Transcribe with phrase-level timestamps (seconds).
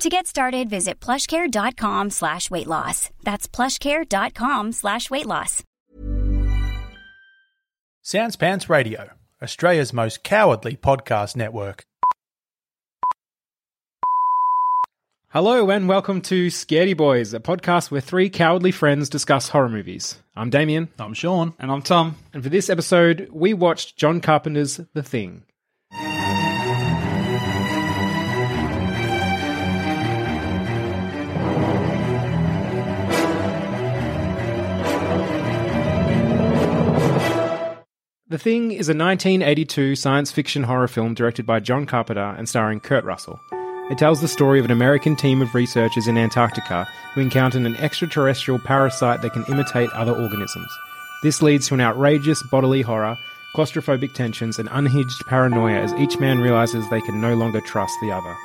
[0.00, 3.10] To get started, visit plushcare.com slash weight loss.
[3.24, 5.64] That's plushcare.com slash weight loss.
[8.02, 9.10] Sounds Pants Radio,
[9.42, 11.82] Australia's most cowardly podcast network.
[15.30, 20.22] Hello and welcome to Scaredy Boys, a podcast where three cowardly friends discuss horror movies.
[20.36, 21.54] I'm Damien, I'm Sean.
[21.58, 22.16] And I'm Tom.
[22.32, 25.42] and for this episode, we watched John Carpenter's The Thing.
[38.30, 42.78] The Thing is a 1982 science fiction horror film directed by John Carpenter and starring
[42.78, 43.40] Kurt Russell.
[43.90, 47.74] It tells the story of an American team of researchers in Antarctica who encounter an
[47.76, 50.70] extraterrestrial parasite that can imitate other organisms.
[51.22, 53.16] This leads to an outrageous bodily horror,
[53.56, 58.12] claustrophobic tensions, and unhinged paranoia as each man realizes they can no longer trust the
[58.12, 58.36] other.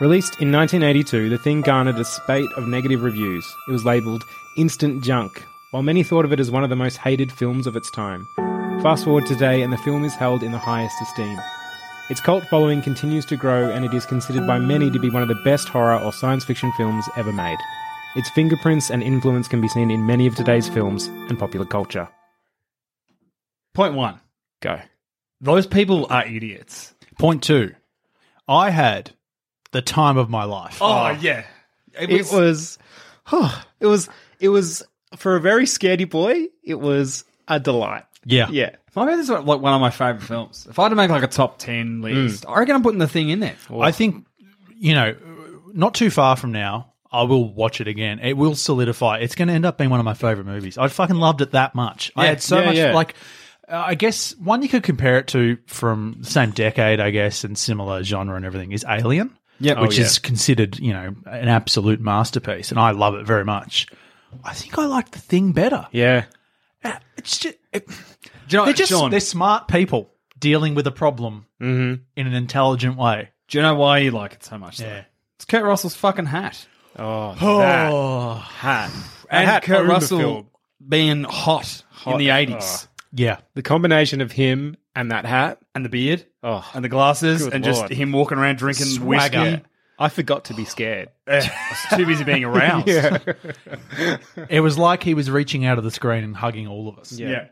[0.00, 3.46] Released in 1982, The Thing garnered a spate of negative reviews.
[3.68, 4.24] It was labelled
[4.56, 7.76] instant junk, while many thought of it as one of the most hated films of
[7.76, 8.26] its time.
[8.84, 11.40] Fast forward today, and the film is held in the highest esteem.
[12.10, 15.22] Its cult following continues to grow, and it is considered by many to be one
[15.22, 17.56] of the best horror or science fiction films ever made.
[18.14, 22.06] Its fingerprints and influence can be seen in many of today's films and popular culture.
[23.72, 24.20] Point one.
[24.60, 24.78] Go.
[25.40, 26.94] Those people are idiots.
[27.18, 27.74] Point two,
[28.46, 29.12] I had
[29.72, 30.76] the time of my life.
[30.82, 31.18] Oh, oh.
[31.22, 31.44] yeah.
[31.98, 32.78] It was, It was,
[33.80, 34.08] it was,
[34.40, 34.82] it was
[35.16, 36.48] for a very scaredy boy.
[36.62, 38.04] It was a delight.
[38.24, 38.48] Yeah.
[38.50, 40.66] Yeah, I bet this is like one of my favorite films.
[40.68, 43.08] If I had to make like a top 10 list, I reckon I'm putting the
[43.08, 43.56] thing in there.
[43.78, 44.26] I think,
[44.76, 45.14] you know,
[45.72, 48.18] not too far from now, I will watch it again.
[48.20, 49.18] It will solidify.
[49.18, 50.76] It's going to end up being one of my favorite movies.
[50.78, 52.10] I fucking loved it that much.
[52.16, 52.94] I Yeah, had so yeah, much, yeah.
[52.94, 53.14] like,
[53.68, 57.44] uh, I guess one you could compare it to from the same decade, I guess,
[57.44, 59.36] and similar genre and everything is Alien.
[59.60, 59.80] Yeah.
[59.80, 60.06] which Oh, yeah.
[60.06, 63.86] is considered, you know, an absolute masterpiece, and I love it very much.
[64.42, 65.86] I think I liked the thing better.
[65.92, 66.24] yeah.
[66.84, 67.94] Uh, It's just, it, Do
[68.50, 72.02] you know, they're just Sean, they're smart people dealing with a problem Mm-hmm.
[72.16, 73.30] in an intelligent way.
[73.48, 74.78] do you know why you like it so much?
[74.78, 74.86] though?
[74.86, 75.04] Yeah.
[75.36, 76.66] It's Kurt Russell's fucking hat.
[76.98, 78.90] Oh, that hat.
[79.30, 80.46] And hat Kurt owned Russell film.
[80.86, 82.86] being hot, in the 80s.
[83.12, 85.58] Yeah, The combination of him and that hat.
[85.74, 86.26] And the beard.
[86.42, 87.42] Oh, And the glasses.
[87.44, 87.76] Good and lord.
[87.88, 89.40] just him walking around drinking Swagger.
[89.40, 89.64] whiskey.
[90.04, 91.08] I forgot to be scared.
[91.26, 92.86] I was too busy being aroused.
[92.88, 93.18] Yeah.
[94.50, 97.12] it was like he was reaching out of the screen and hugging all of us.
[97.12, 97.46] Yeah.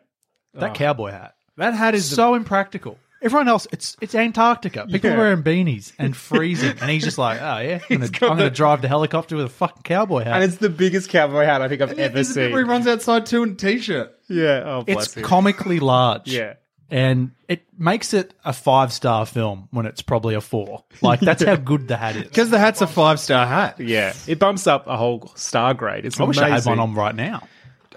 [0.55, 0.75] That oh.
[0.75, 2.99] cowboy hat, That hat is so impractical.
[3.23, 4.85] Everyone else, it's it's Antarctica.
[4.87, 5.17] People Yeah.
[5.17, 8.45] wearing beanies and freezing, and he's just like, oh yeah, I'm gonna, got I'm gonna
[8.45, 10.35] the- drive the helicopter with a fucking cowboy hat.
[10.35, 12.51] and it's the biggest cowboy hat I think I've ever There's seen.
[12.53, 14.13] where he runs outside too in a t-shirt.
[14.29, 14.63] Yeah.
[14.67, 15.23] Oh, bless It's him.
[15.23, 16.27] comically large.
[16.31, 16.55] Yeah.
[16.93, 20.85] And it makes it a five star film when it's probably a four.
[21.01, 22.23] Like that's how good the hat is.
[22.29, 23.81] Because the hat's a five-star hat.
[23.81, 24.13] Yeah.
[24.27, 26.05] It bumps up a whole star grade.
[26.05, 27.49] It's I wish I had one on right now.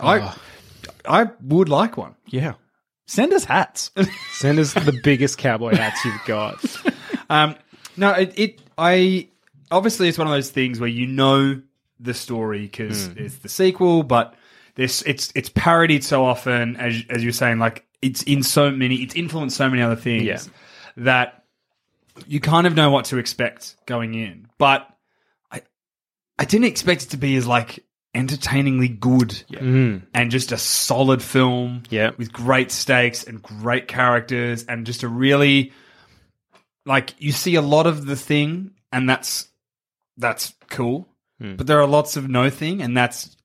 [0.02, 0.34] I,
[1.08, 2.16] I would like one.
[2.28, 2.54] Yeah.
[3.06, 3.92] Send us hats.
[4.32, 6.64] Send us the biggest cowboy hats you've got.
[7.30, 7.56] Um,
[7.98, 8.62] no, it, it.
[8.78, 9.30] I
[9.72, 11.62] obviously it's one of those things where you know
[12.00, 14.36] the story because it's the sequel, but
[14.76, 18.98] this it's it's parodied so often as as you're saying, like it's in so many,
[18.98, 20.40] it's influenced so many other things Yeah.
[20.98, 21.44] that
[22.28, 24.48] you kind of know what to expect going in.
[24.58, 24.88] But
[25.52, 25.62] I
[26.38, 30.06] I didn't expect it to be as like entertainingly good mm-hmm.
[30.14, 32.12] and just a solid film Yeah.
[32.18, 35.74] with great stakes and great characters and just a really
[36.86, 39.50] like you see a lot of the thing and that's
[40.18, 41.10] that's cool
[41.42, 41.56] hmm.
[41.56, 43.36] but there are lots of no thing and that's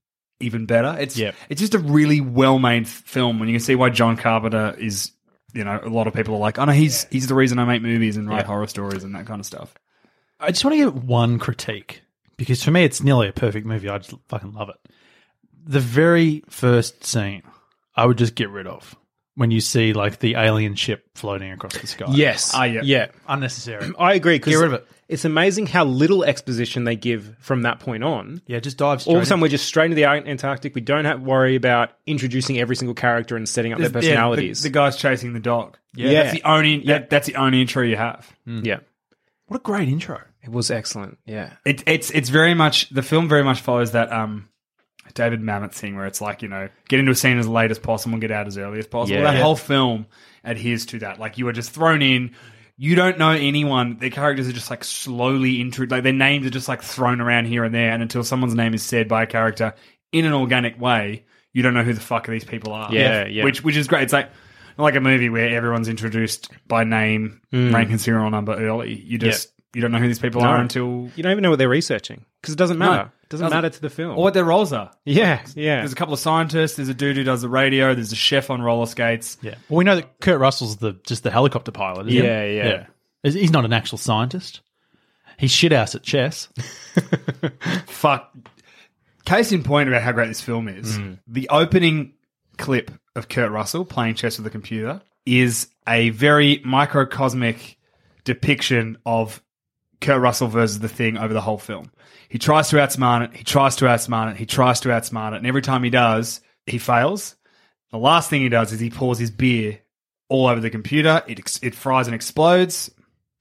[0.41, 1.35] even better it's Yep.
[1.49, 5.13] it's just a really well made film and you can see why John Carpenter is
[5.53, 7.65] you know a lot of people are like oh no he's he's the reason I
[7.65, 9.75] make movies and write horror stories and that kind of stuff
[10.39, 12.03] I just want to get one critique
[12.37, 13.89] because for me it's nearly a perfect movie.
[13.91, 14.77] I just fucking love it.
[15.67, 17.43] The very first scene
[17.95, 18.97] I would just get rid of
[19.41, 22.05] when you see like the alien ship floating across the sky.
[22.13, 22.53] Yes.
[22.55, 22.83] Ah, yeah.
[22.85, 23.07] Yeah.
[23.27, 23.91] unnecessary.
[23.99, 24.39] I agree.
[24.39, 24.87] Get rid of it.
[25.09, 28.43] It's amazing how little exposition they give from that point on.
[28.47, 29.13] Yeah, just dive straight.
[29.13, 30.75] All of a sudden, we're just straight into the Antarctic.
[30.75, 33.93] We don't have to worry about introducing every single character and setting up their Yeah,
[33.93, 34.63] the- personalities.
[34.63, 35.79] the, guy's chasing the dog.
[35.95, 36.13] Yeah.
[36.13, 36.99] That's the only Yeah.
[36.99, 38.31] that, that's the only intro you have.
[38.47, 38.81] yeah,
[39.47, 40.21] what a great intro.
[40.45, 41.17] it was excellent.
[41.25, 44.49] Yeah, It, it's it's very much the film very much follows that um
[45.15, 47.79] David Mamet thing where it's like you know get into a scene as late as
[47.79, 49.19] possible and get out as early as possible.
[49.19, 49.25] Yeah.
[49.25, 49.43] that Yeah.
[49.43, 50.07] whole film
[50.45, 51.19] adheres to that.
[51.19, 52.33] Like you are just thrown in.
[52.77, 53.99] You don't know anyone.
[53.99, 55.87] Their characters are just like slowly intro.
[55.87, 58.73] Like their names are just like thrown around here and there, and until someone's name
[58.73, 59.75] is said by a character
[60.13, 62.93] in an organic way, you don't know who the fuck these people are.
[62.93, 63.45] Yeah, yeah.
[63.45, 64.05] Which which is great.
[64.05, 64.31] It's like
[64.79, 67.75] like a movie where everyone's introduced by name, hmm.
[67.75, 68.95] rank, and serial number early.
[68.95, 70.41] You just you don't know who these people.
[70.41, 70.49] No.
[70.49, 73.13] are until you don't even know what they're researching because it doesn't matter.
[73.23, 74.17] it doesn't Doesn't- matter to the film.
[74.19, 74.91] or what their roles are.
[75.05, 75.77] yeah, yeah.
[75.79, 76.77] There's a couple of scientists.
[76.77, 77.95] There's a dude who does the radio.
[77.95, 79.37] There's a chef on roller skates.
[79.43, 79.55] Yeah.
[79.69, 82.09] Well, we know that Kurt Russell's the just the helicopter pilot.
[82.09, 82.57] Isn't Yeah, he?
[82.57, 82.87] yeah.
[83.23, 84.61] He's- He's not an actual scientist.
[85.39, 86.49] He's shit ass at chess.
[87.87, 88.33] Fuck.
[89.25, 90.97] Case in point about how great this film is.
[90.97, 91.15] Hmm.
[91.27, 92.15] The opening
[92.59, 97.79] clip of Kurt Russell playing chess with a computer is a very microcosmic
[98.25, 99.43] depiction of
[100.01, 101.91] Kurt Russell versus the thing over the whole film.
[102.29, 103.37] He tries to outsmart it.
[103.37, 104.37] He tries to outsmart it.
[104.37, 105.37] He tries to outsmart it.
[105.39, 107.37] And every time he does, he fails.
[107.91, 109.81] The last thing he does is he pours his beer
[110.29, 111.23] all over the computer.
[111.27, 112.91] It, ex- it fries and explodes.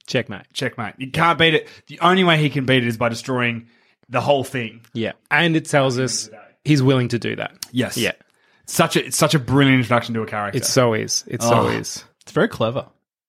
[0.08, 0.52] Checkmate.
[0.54, 0.96] Checkmate.
[0.98, 1.68] You can't beat it.
[1.88, 3.68] The only way he can beat it is by destroying
[4.10, 4.82] the whole thing.
[4.94, 6.30] Yeah, and it tells us
[6.64, 7.64] he's willing to do that.
[7.72, 7.96] Yes.
[7.96, 8.14] Yeah,
[8.66, 10.58] Such a it's such a brilliant introduction to a character.
[10.58, 11.24] it so is.
[11.28, 11.68] It so Oh.
[11.68, 12.04] is.
[12.24, 12.88] It's very clever.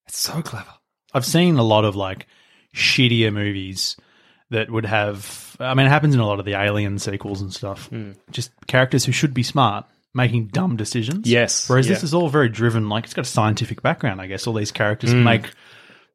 [0.08, 0.72] It's so clever.
[1.12, 2.26] I've seen a lot of like
[2.74, 3.96] shittier movies
[4.50, 5.56] that would have.
[5.60, 7.88] I mean, it happens in a lot of the Alien sequels and stuff.
[7.88, 8.12] Hmm.
[8.30, 11.28] Just characters who should be smart making dumb decisions.
[11.28, 11.94] Yes, Whereas yeah.
[11.94, 12.88] this is all very driven.
[12.88, 14.20] Like it's got a scientific background.
[14.20, 15.22] I guess all these characters Hmm.
[15.22, 15.50] make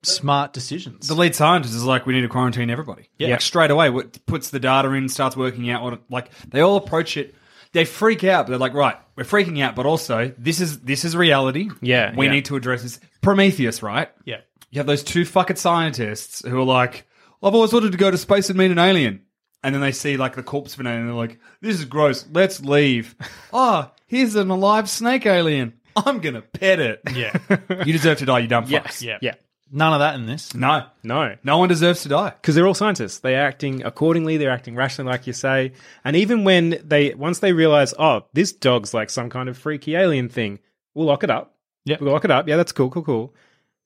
[0.04, 1.08] smart decisions.
[1.08, 3.10] The lead scientist is like, we need to quarantine everybody.
[3.18, 3.30] Yeah.
[3.30, 6.76] Like straight away, what puts the data in, starts working out what like they all
[6.78, 7.36] approach it.
[7.72, 11.04] They freak out, but they're like, right, we're freaking out, but also this is this
[11.06, 11.70] is reality.
[11.82, 12.32] Yeah, we yeah.
[12.34, 13.00] need to address this.
[13.22, 14.10] Prometheus, right?
[14.26, 14.42] yeah.
[14.76, 17.08] You have those two fucking scientists who are like,
[17.42, 19.22] I've always wanted to go to space and meet an alien.
[19.64, 21.86] And then they see like the corpse of an alien and they're like, this is
[21.86, 22.26] gross.
[22.30, 23.16] Let's leave.
[23.54, 25.76] oh, here's an alive snake alien.
[25.96, 27.00] I'm going to pet it.
[27.14, 27.38] Yeah.
[27.86, 28.98] You deserve to die, you dumb Yes.
[28.98, 29.02] fucks.
[29.02, 29.18] Yeah.
[29.22, 29.36] Yeah.
[29.72, 30.54] None of that in this.
[30.54, 30.88] No.
[31.04, 31.38] No.
[31.42, 32.32] No one deserves to die.
[32.32, 33.20] because they're all scientists.
[33.20, 34.36] They're acting accordingly.
[34.36, 35.72] They're acting rationally, like you say.
[36.04, 39.96] And even when they once they realize, oh, this dog's like some kind of freaky
[39.96, 40.60] alien thing,
[40.94, 41.56] we'll lock it up.
[41.86, 41.96] Yeah.
[42.02, 42.48] we'll lock it up.
[42.50, 43.34] Yeah, that's cool, cool, cool.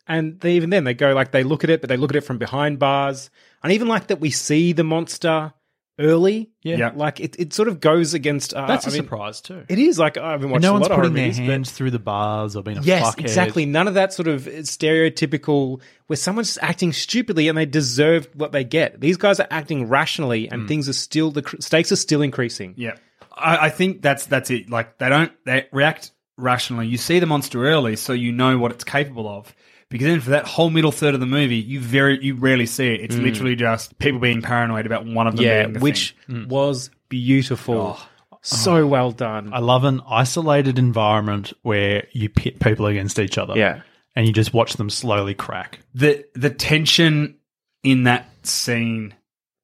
[0.10, 2.16] And they even then they go like they look at it, but they look at
[2.18, 3.30] it from behind bars.
[3.64, 5.54] And even like that, we see the monster
[6.00, 6.50] early.
[6.64, 6.78] Yeah.
[6.78, 6.92] Yeah.
[6.96, 8.54] like it, it sort of goes against.
[8.54, 9.66] Uh, That's I a mean, surprise too.
[9.70, 11.26] It is like I've been And watching no a one's lot of horror putting their
[11.26, 13.20] movies, but- hands through the bars or being a Yes, fuckhead.
[13.20, 13.66] exactly.
[13.66, 14.48] None of that sort of
[14.94, 19.00] stereotypical where someone's just acting stupidly and they deserve what they get.
[19.00, 22.74] These guys are acting rationally, and things are still the cr- stakes are still increasing.
[22.78, 22.96] Yeah.
[23.36, 24.70] I, I think that's that's it.
[24.70, 26.88] Like they don't they react rationally.
[26.88, 29.54] You see the monster early, so you know what it's capable of.
[29.90, 32.94] Because then for that whole middle third of the movie, you very you rarely see
[32.94, 33.02] it.
[33.02, 33.24] It's mm.
[33.24, 36.46] literally just people being paranoid about one of them Yeah, the which thing.
[36.46, 36.48] Mm.
[36.48, 38.08] was beautiful, Oh.
[38.44, 38.88] so oh.
[38.88, 39.52] well done.
[39.52, 43.58] I love an isolated environment where you pit people against each other.
[43.58, 43.82] Yeah.
[44.16, 45.80] And you just watch them slowly crack.
[45.96, 47.38] the the tension
[47.84, 49.14] in that scene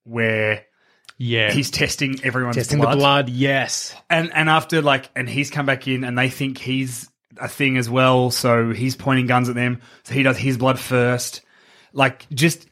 [0.06, 0.66] where
[1.18, 1.52] Yeah.
[1.52, 2.94] he's testing everyone's Testing blood.
[2.94, 3.94] the blood, yes.
[4.10, 7.78] and and after like and he's come back in and they think he's a thing
[7.78, 11.42] as well so he's pointing guns at them so he does his blood first
[11.94, 12.68] like just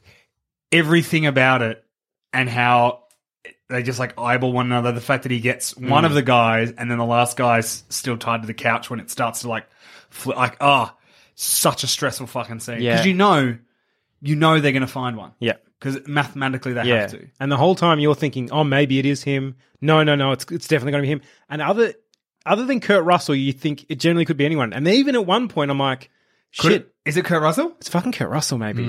[0.72, 1.84] everything about it
[2.32, 3.04] and how
[3.68, 6.72] they just like eyeball one another the fact that he gets one of the guys
[6.76, 9.66] and then the last guy's still tied to the couch when it starts to like
[10.10, 10.94] fl- like ah
[11.34, 12.92] such a stressful fucking scene Yeah.
[12.94, 13.56] because you know
[14.20, 15.54] you know they're going to find one Yeah.
[15.78, 17.00] because mathematically they Yeah.
[17.02, 19.56] have to And the whole time you're thinking, oh, maybe it is him.
[19.82, 21.20] No, no, no, it's it's definitely going to be him.
[21.50, 21.92] And other
[22.46, 24.72] other than Kurt Russell, you think it generally could be anyone.
[24.72, 26.10] And even at one point, I'm like,
[26.58, 28.56] Could shit, it- is it Kurt Russell it's fucking Kurt Russell.
[28.58, 28.84] Maybe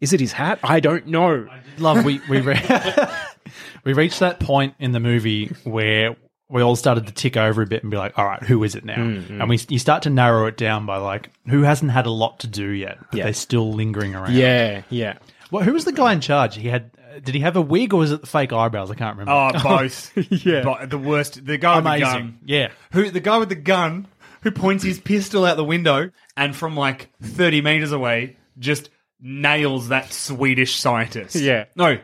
[0.00, 0.58] is it his hat?
[0.62, 1.46] I don't know.
[1.78, 2.60] love we we re-
[3.84, 6.16] we reached that point in the movie where
[6.48, 8.74] we all started to tick over a bit and be like, all right, who is
[8.74, 8.96] it now?
[8.96, 12.10] Mm, And we you start to narrow it down by like who hasn't had a
[12.10, 13.24] lot to do yet, but Yeah.
[13.24, 14.34] they're still lingering around.
[14.34, 15.18] Yeah, yeah.
[15.50, 16.56] Well, who was the guy in charge?
[16.56, 16.90] He had.
[17.22, 18.90] Did he have a wig or was it the fake eyebrows?
[18.90, 19.32] I can't remember.
[19.32, 20.12] Oh, both.
[20.46, 20.62] Yeah.
[20.62, 21.44] But the worst.
[21.44, 22.12] The guy with the Amazing.
[22.12, 22.38] gun.
[22.44, 22.68] Yeah.
[22.92, 24.06] Who the guy with the gun
[24.42, 29.88] who points his pistol out the window and from like thirty meters away just nails
[29.88, 31.36] that Swedish scientist.
[31.36, 31.64] Yeah.
[31.74, 31.98] No,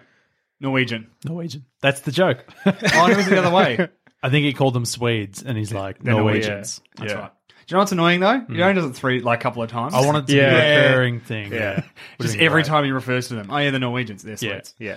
[0.61, 1.11] Norwegian.
[1.25, 1.67] Norwegian.
[1.81, 2.45] That's the joke.
[2.65, 2.71] Oh,
[3.11, 3.89] it was the other way.
[4.23, 6.81] I think he called them Swedes, and he's like Norwegians.
[6.97, 7.19] That's yeah.
[7.19, 7.31] right.
[7.67, 8.41] Do you know what's annoying though?
[8.41, 8.61] He hmm.
[8.61, 9.95] only does it three, like a couple of times.
[9.95, 10.51] I wanted to Yeah.
[10.51, 11.53] be a recurring thing.
[11.53, 11.59] Yeah.
[11.59, 11.83] Yeah,
[12.21, 12.67] Just every great.
[12.67, 13.49] time he refers to them.
[13.51, 14.23] Oh yeah, the Norwegians.
[14.23, 14.37] They're Yeah.
[14.37, 14.75] Swedes.
[14.79, 14.97] Yeah.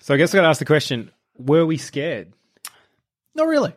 [0.00, 2.32] So I guess I got to ask the question: Were we scared?
[3.34, 3.74] Not really.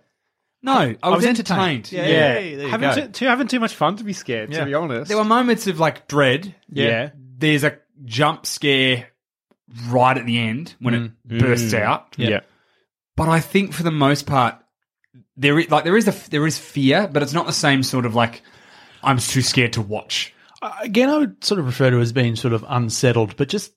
[0.61, 1.59] No, I was, was entertained.
[1.59, 1.91] entertained.
[1.91, 2.33] Yeah, yeah.
[2.33, 2.95] there you having go.
[2.95, 4.51] too, too, having too much fun to be scared.
[4.51, 4.59] Yeah.
[4.59, 6.53] To be honest, There were moments of like dread.
[6.69, 7.11] Yeah.
[7.37, 9.07] There's a jump scare
[9.87, 11.39] right at the end when it mm.
[11.39, 11.81] bursts mm.
[11.81, 12.15] out.
[12.17, 12.41] yeah.
[13.15, 14.55] But I think for the most part,
[15.37, 18.05] there is like there is a there is fear, but it's not the same sort
[18.05, 18.41] of like
[19.03, 20.33] I'm too scared to watch.
[20.61, 23.71] Uh, Again, I would sort of refer to as being sort of unsettled, but just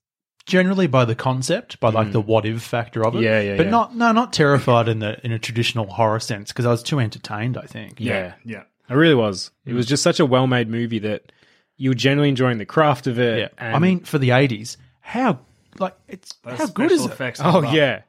[0.46, 3.22] generally by the concept, by like the what if factor of it.
[3.22, 3.70] Yeah, yeah, But yeah.
[3.70, 6.98] not no, not terrified in the in a traditional horror sense because I was too
[6.98, 7.56] entertained.
[7.56, 8.00] I think.
[8.00, 8.34] Yeah.
[8.44, 8.64] Yeah.
[8.88, 9.50] I really was.
[9.64, 11.32] It was just such a well-made movie that
[11.78, 13.38] you were genuinely enjoying the craft of it.
[13.38, 13.48] Yeah.
[13.58, 15.38] and- I mean, for the eighties, how
[15.78, 17.12] like it's how good is it?
[17.12, 18.02] Effects oh yeah,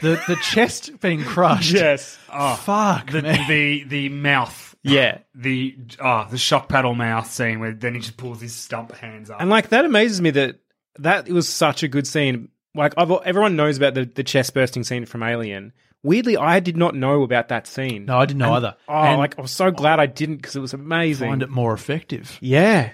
[0.00, 1.72] The the chest being crushed.
[1.72, 3.48] yes, Oh fuck, The, man.
[3.48, 4.74] the the mouth.
[4.82, 5.18] yeah.
[5.34, 9.30] The ah the shock paddle mouth scene where then he just pulls his stump hands
[9.30, 9.40] up.
[9.40, 10.60] And like that amazes me that
[10.98, 12.48] that was such a good scene.
[12.74, 15.72] Like I've, everyone knows about the, the chest bursting scene from Alien.
[16.02, 18.04] Weirdly, I did not know about that scene.
[18.04, 18.76] No, I didn't know either.
[18.86, 21.28] Oh, And like I was so glad I didn't because it was amazing.
[21.30, 22.38] find it more effective.
[22.40, 22.90] Yeah.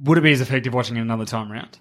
[0.00, 1.78] Would it be as effective watching it another time round?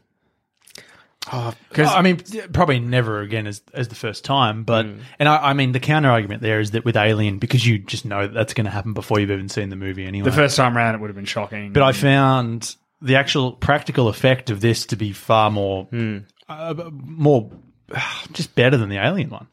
[1.31, 2.19] Oh, I mean,
[2.51, 4.63] probably never again as as the first time.
[4.63, 4.87] But
[5.19, 8.05] and I, I mean, the counter argument there is that with Alien, because you just
[8.05, 10.25] know that that's going to happen before you've even seen the movie anyway.
[10.29, 11.73] The first time round, it would have been shocking.
[11.73, 16.17] but I found the actual practical effect of this to be far more, Hmm.
[16.49, 17.51] uh, more,
[18.31, 19.47] just better than the Alien one.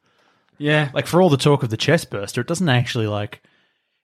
[0.57, 3.43] yeah, Like for all the talk of the chest burster, it doesn't actually like.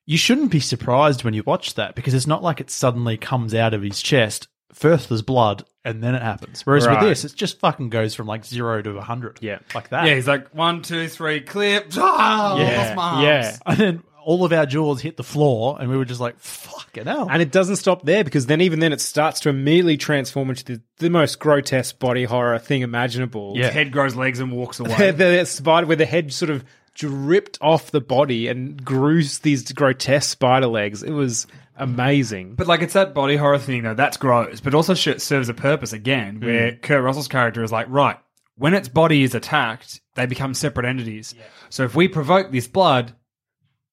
[0.06, 3.54] You shouldn't be surprised when you watch that because it's not like it suddenly comes
[3.54, 4.49] out of his chest.
[4.71, 6.62] First there's blood, and then it happens.
[6.64, 7.00] Whereas Right.
[7.00, 9.38] with this, it just fucking goes from like zero to a hundred.
[9.43, 9.59] Yeah.
[9.75, 10.07] like that.
[10.07, 10.14] yeah.
[10.14, 11.93] He's like one, two, three, clip.
[11.99, 13.23] Ah, Yeah, lost my arms.
[13.25, 13.57] yeah.
[13.67, 17.05] and then all of our jaws hit the floor, and we were just like, "Fucking
[17.05, 20.49] hell!" And it doesn't stop there because then even then it starts to immediately transform
[20.49, 23.53] into the, the most grotesque body horror thing imaginable.
[23.55, 23.67] Yeah.
[23.67, 25.11] His head grows legs and walks the, away.
[25.11, 26.64] the spider where the head sort of
[26.95, 31.03] dripped off the body and grew these grotesque spider legs.
[31.03, 32.54] It was amazing.
[32.54, 33.95] But like it's that body horror thing though.
[33.95, 36.45] That's gross, but also sh- serves a purpose again, mm.
[36.45, 38.16] where Kurt Russell's character is like, right,
[38.57, 41.35] when its body is attacked, they become separate entities.
[41.71, 43.14] So if we provoke this blood,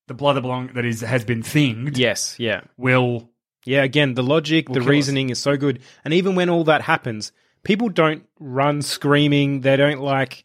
[0.07, 2.61] the blood that belong that is has been thinged Yes, yeah.
[2.77, 3.29] will
[3.65, 4.89] Yeah, again, the logic, the kill us.
[4.89, 5.79] reasoning is so good.
[6.03, 7.31] And even when all that happens,
[7.63, 9.61] people don't run screaming.
[9.61, 10.43] They don't like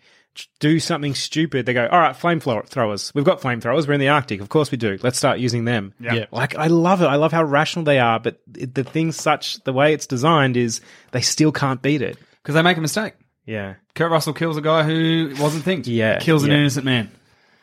[0.60, 1.66] do something stupid.
[1.66, 3.14] They go, all right, flamethrowers.
[3.14, 3.86] We've got flamethrowers.
[3.86, 4.40] We're in the Arctic.
[4.40, 4.98] Of course we do.
[5.02, 5.94] Let's start using them.
[6.00, 6.14] Yeah.
[6.14, 6.26] Yeah.
[6.30, 7.06] Like, I love it.
[7.06, 8.18] I love how rational they are.
[8.20, 10.80] But it, the thing such, the way it's designed is
[11.12, 12.18] they still can't beat it.
[12.42, 13.14] because they make a mistake.
[13.44, 13.74] Yeah.
[13.94, 15.86] Kurt Russell kills a guy who wasn't thinged.
[15.86, 16.58] Yeah, kills an yeah.
[16.58, 17.10] innocent man.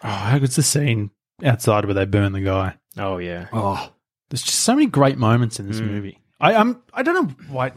[0.04, 1.12] oh, how good's the scene
[1.44, 2.76] outside where they burn the guy?
[2.98, 3.48] Oh, yeah.
[3.54, 3.92] Oh,
[4.30, 5.88] There's just so many great moments in this mm.
[5.88, 6.20] movie.
[6.40, 7.72] I, I'm I don't know why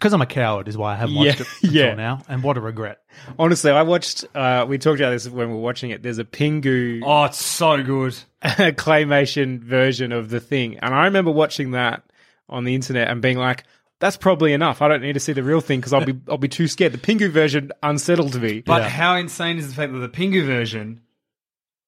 [0.00, 1.94] because I'm a coward is why I haven't watched Yeah, it until yeah.
[1.94, 3.02] now, and what a regret.
[3.38, 6.02] Honestly, I watched, uh, we talked about this when we were watching it.
[6.02, 8.16] There's a Pingu oh, it's so good.
[8.42, 10.78] claymation version of the thing.
[10.78, 12.02] And I remember watching that
[12.48, 13.64] on the internet and being like,
[13.98, 14.80] that's probably enough.
[14.80, 16.92] I don't need to see the real thing because I'll be I'll be too scared.
[16.92, 18.62] The Pingu version unsettled me.
[18.62, 18.88] But Yeah.
[18.88, 21.02] how insane is the fact that the Pingu version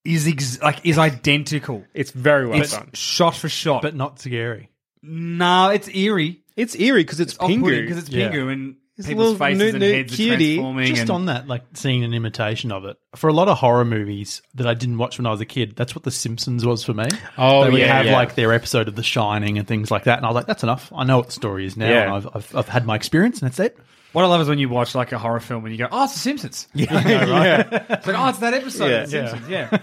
[0.04, 1.84] is ex- like is identical?
[1.94, 2.90] it's very well It's done.
[2.92, 3.80] shot for shot.
[3.80, 4.68] But not scary.
[5.02, 6.41] no, it's eerie.
[6.56, 7.82] It's eerie because it's, Pingu.
[7.82, 8.30] because it's Yeah.
[8.30, 10.86] Pingu and It's a people's little faces nu- and nu- heads are transforming.
[10.86, 12.96] Just and, on that, like seeing an imitation of it.
[13.16, 15.74] For a lot of horror movies that I didn't watch when I was a kid,
[15.76, 17.06] that's what The Simpsons was for me.
[17.38, 18.12] Oh, they would yeah, have yeah.
[18.12, 20.62] like their episode of The Shining and things like that, and I was like, "That's
[20.62, 20.92] enough.
[20.94, 21.88] I know what the story is now.
[21.88, 22.02] Yeah.
[22.02, 23.78] and I've, I've I've had my experience, and that's it."
[24.12, 26.04] what I love is when you watch like a horror film and you go, "Oh,
[26.04, 26.86] it's The Simpsons." yeah.
[27.88, 28.96] It's like, "Oh, it's that episode Yeah.
[29.04, 29.78] of The Simpsons." Yeah.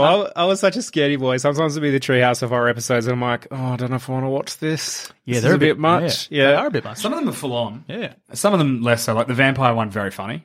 [0.00, 1.36] Well, I, I was such a scaredy boy.
[1.38, 3.96] Sometimes it'd be the Treehouse of Horror episodes, and I'm like, oh, I don't know
[3.96, 5.12] if I want to watch this.
[5.24, 6.30] Yeah, This they're is a bit much.
[6.30, 6.98] Yeah, they are a bit much.
[6.98, 7.84] Some of them are full on.
[7.88, 9.14] yeah, Some of them less so.
[9.14, 10.44] Like the vampire one, very funny.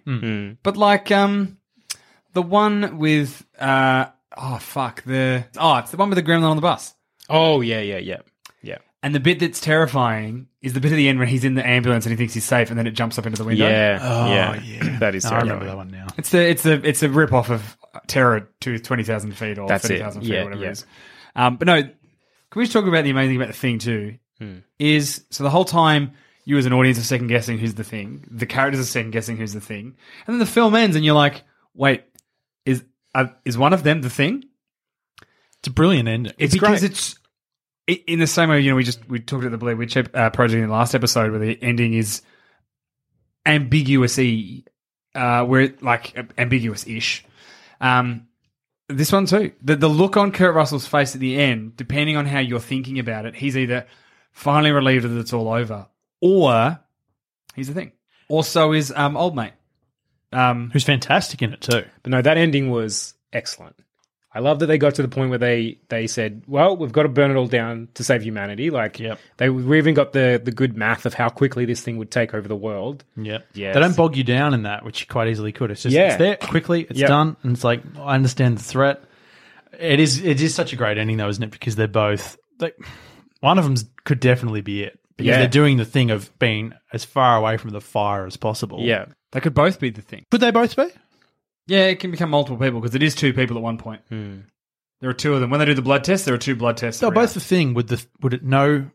[0.64, 1.58] But like um,
[2.34, 4.06] the one with uh,
[4.38, 6.94] oh fuck the oh, it's the one with the gremlin on the bus.
[7.30, 8.18] Oh yeah, yeah, yeah,
[8.62, 11.56] yeah, And the bit that's terrifying is the bit at the end when he's in
[11.56, 13.68] the ambulance and he thinks he's safe, and then it jumps up into the window.
[13.68, 14.62] yeah, Oh, yeah.
[14.62, 14.84] yeah.
[15.00, 16.08] That is I remember that one now.
[16.18, 17.78] It's the it's a it's a rip off of
[18.08, 20.00] Terror to twenty thousand feet or That's thirty it.
[20.04, 20.68] thousand feet Yeah, or whatever yeah.
[20.70, 20.86] it is.
[21.36, 21.92] Um, but no, can
[22.56, 24.18] we just talk about the amazing thing about the thing too?
[24.80, 26.14] Is so the whole time
[26.46, 29.36] you as an audience are second guessing who's the thing, the characters are second guessing
[29.38, 31.44] who's the thing, and then the film ends and you're like,
[31.74, 32.04] wait,
[32.66, 34.46] is uh, is one of them the thing?
[35.60, 36.32] It's a brilliant ending.
[36.38, 37.16] It's because it's
[37.90, 38.62] i- in the same way.
[38.62, 40.96] You know, we just we talked about the Blair Witch uh, project in the last
[40.96, 42.22] episode, where the ending is
[43.46, 44.64] ambiguous-y,
[45.16, 47.26] uh, where it, like ambiguous-ish.
[47.82, 48.28] Um,
[48.88, 49.52] This one too.
[49.62, 52.98] The the look on Kurt Russell's face at the end, depending on how you're thinking
[53.00, 53.86] about it, he's either
[54.32, 55.88] finally relieved that it's all over,
[56.22, 56.80] or
[57.54, 57.92] here's the thing.
[58.28, 59.54] Also, is um old mate.
[60.32, 61.84] Um, Who's fantastic in it too.
[62.04, 63.76] But no, that ending was excellent.
[64.32, 67.04] I love that they got to the point where they they said, "Well, we've got
[67.04, 69.20] to burn it all down to save humanity." Like, Yep.
[69.38, 72.34] they we even got the the good math of how quickly this thing would take
[72.36, 73.04] over the world.
[73.18, 73.48] Yep.
[73.54, 73.74] Yes.
[73.74, 75.72] They don't bog you down in that, which you quite easily could.
[75.72, 76.10] It's just Yeah.
[76.10, 77.08] it's there quickly, it's Yep.
[77.08, 79.04] done, and it's like I understand the threat.
[79.80, 81.52] It is it is such a great ending though, isn't it?
[81.52, 82.76] Because they're both like
[83.40, 85.00] one of them could definitely be it.
[85.18, 85.38] Because Yeah.
[85.40, 88.80] they're doing the thing of being as far away from the fire as possible.
[88.82, 90.26] Yeah, they could both be the thing.
[90.32, 90.86] Could they both be?
[91.70, 94.02] Yeah, it can become multiple people because it is two people at one point.
[94.10, 94.40] Hmm.
[95.02, 95.50] There are two of them.
[95.50, 97.00] When they do the blood test, there are two blood tests.
[97.00, 97.74] They're both the thing.
[97.74, 98.90] Would the would it know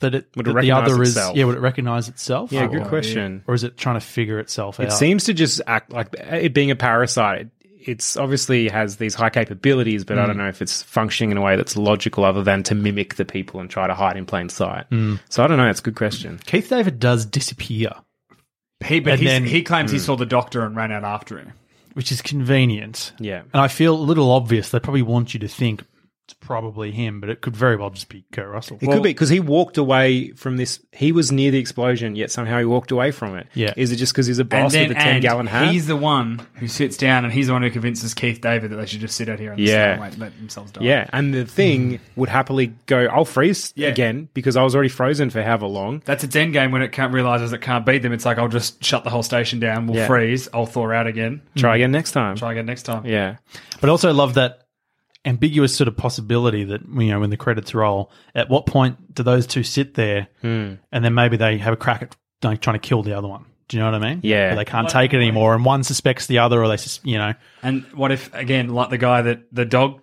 [0.00, 1.34] that it Would it that the other itself?
[1.34, 2.52] is yeah, would it recognize itself?
[2.52, 2.64] yeah.
[2.64, 3.42] Or- Good oh, question.
[3.46, 4.92] Or is it trying to figure itself It out?
[4.92, 7.48] It seems to just act like it being a parasite.
[7.62, 10.26] It's obviously has these high capabilities, but I hmm.
[10.28, 13.24] don't know if it's functioning in a way that's logical, other than to mimic the
[13.24, 14.86] people and try to hide in plain sight.
[14.90, 15.16] Hmm.
[15.28, 15.68] So I don't know.
[15.68, 16.40] It's a good question.
[16.46, 17.90] Keith David does disappear,
[18.84, 21.52] He, but then- he claims he saw the doctor and ran out after him.
[21.96, 23.14] Which is convenient.
[23.18, 23.40] Yeah.
[23.54, 24.68] And I feel a little obvious.
[24.68, 25.82] They probably want you to think
[26.26, 28.78] it's probably him, but it could very well just be Kurt Russell.
[28.80, 30.80] It could be because he walked away from this.
[30.90, 33.46] He was near the explosion, yet somehow he walked away from it.
[33.54, 33.72] Yeah.
[33.76, 35.68] Is it just because he's a And boss then with a ten gallon hat?
[35.70, 38.76] he's the one who sits down and he's the one who convinces Keith David that
[38.76, 40.00] they should just sit out here and Yeah.
[40.00, 40.82] wait, let themselves die.
[40.82, 43.04] yeah, and the thing would happily go.
[43.06, 43.86] I'll freeze Yeah.
[43.90, 46.02] again because I was already frozen for however long.
[46.06, 48.12] That's its end game when it can't realizes it can't beat them.
[48.12, 49.86] It's like I'll just shut the whole station down.
[49.86, 50.06] We'll Yeah.
[50.08, 50.48] freeze.
[50.52, 51.42] I'll thaw out again.
[51.56, 52.34] Try again next time.
[52.34, 53.06] Try again next time.
[53.06, 53.36] Yeah,
[53.80, 54.62] But I also love that
[55.26, 58.10] ambiguous sort of possibility that you know when the credits roll.
[58.34, 60.74] At what point do those two sit there, Hmm.
[60.92, 63.44] and then maybe they have a crack at like, trying to kill the other one?
[63.68, 64.20] Do you know what I mean?
[64.22, 64.48] Yeah.
[64.48, 67.18] Where they can't take it anymore, and one suspects the other, or they, sus- you
[67.18, 70.00] know, And what if again, like the guy that the dog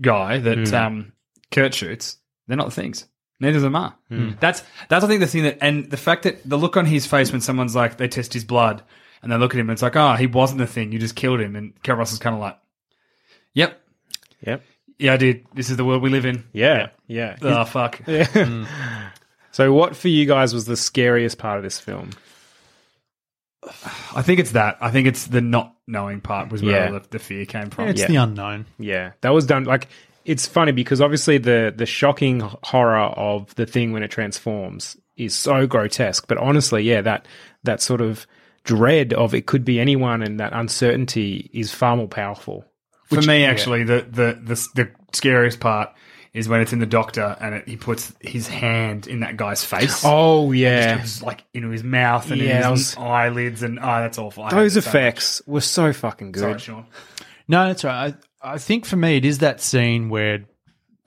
[0.00, 0.74] guy that Hmm.
[0.74, 1.12] um,
[1.50, 3.06] Kurt shoots, they're not the things.
[3.40, 3.96] Neither of them are.
[4.40, 7.04] That's that's I think the thing that and the fact that the look on his
[7.06, 8.82] face when someone's like they test his blood
[9.22, 10.92] and they look at him and it's like, oh, he wasn't the thing.
[10.92, 11.56] You just killed him.
[11.56, 12.56] And Kurt Russell's kind of like,
[13.52, 13.80] yep,
[14.46, 14.62] yep,
[14.98, 15.46] yeah, I did.
[15.54, 16.44] This is the world we live in.
[16.52, 17.36] yeah, yeah.
[17.42, 18.00] Oh fuck.
[18.06, 18.64] Hmm.
[19.52, 22.10] So, what for you guys was the scariest part of this film?
[24.14, 24.76] I think it's that.
[24.80, 26.86] I think it's the not knowing part was where Yeah.
[26.86, 27.88] all the, the fear came from.
[27.88, 28.08] it's Yeah.
[28.08, 28.66] the unknown.
[28.78, 29.64] Yeah, that was done.
[29.64, 29.88] Like,
[30.24, 35.34] it's funny because obviously the the shocking horror of the thing when it transforms is
[35.34, 36.26] so grotesque.
[36.28, 37.26] But honestly, yeah, that
[37.62, 38.26] that sort of
[38.64, 42.64] dread of it could be anyone and that uncertainty is far more powerful.
[43.14, 45.90] For me, actually, the, the the the scariest part
[46.32, 49.64] is when it's in the doctor and it, he puts his hand in that guy's
[49.64, 50.02] face.
[50.04, 53.82] Oh yeah, Just like into his mouth and Yeah, in his was- eyelids, and oh,
[53.82, 54.42] that's awful.
[54.44, 56.40] I those it so effects were so fucking good.
[56.40, 56.86] Sorry, Sean.
[57.46, 58.14] No, that's right.
[58.42, 60.44] I, I think for me, it is that scene where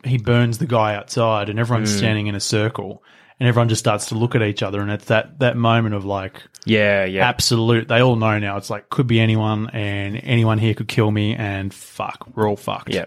[0.06, 1.98] he burns the guy outside, and everyone's Hmm.
[1.98, 3.04] standing in a circle,
[3.39, 6.06] and everyone just starts to look at each other, and it's that that moment of
[6.06, 7.88] like Yeah, yeah, absolute.
[7.88, 8.58] They all know now.
[8.58, 12.56] It's like could be anyone, and anyone here could kill me, and fuck, we're all
[12.58, 12.93] fucked.
[12.93, 13.06] yeah.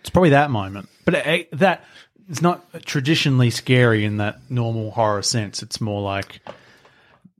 [0.00, 0.88] it's probably that moment.
[1.04, 1.84] But it, that
[2.28, 5.62] it's not traditionally scary in that normal horror sense.
[5.62, 6.40] It's more like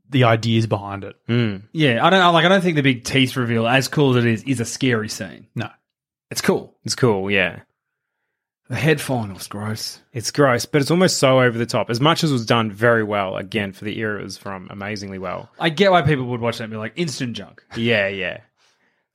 [0.09, 1.15] the ideas behind it.
[1.27, 1.57] Hmm.
[1.71, 2.45] Yeah, I don't like.
[2.45, 5.09] I don't think the big teeth reveal, as cool as it is, is a scary
[5.09, 5.47] scene.
[5.55, 5.69] No,
[6.29, 6.75] It's cool.
[6.83, 7.31] It's cool.
[7.31, 7.61] Yeah.
[8.73, 9.99] The head final's gross.
[10.13, 11.91] It's gross, but it's almost so over the top.
[11.91, 14.67] As much as it was done very well, again, for the era it was from,
[14.71, 15.51] amazingly well.
[15.59, 17.63] I get why people would watch that and be like instant junk.
[17.75, 18.39] Yeah, yeah.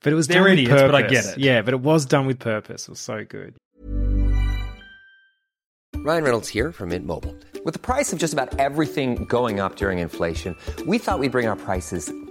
[0.01, 1.39] But it was They're done idiots, with but I get it.
[1.39, 2.83] Yeah, but it was done with purpose.
[2.83, 3.53] It was so good.
[5.97, 7.35] Ryan Reynolds here from Mint Mobile.
[7.65, 10.55] With the price of just about everything going up during inflation,
[10.87, 12.09] we thought we'd bring our prices